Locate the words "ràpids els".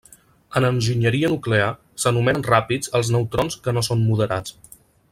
2.49-3.13